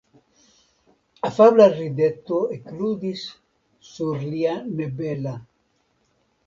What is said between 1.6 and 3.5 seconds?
rideto ekludis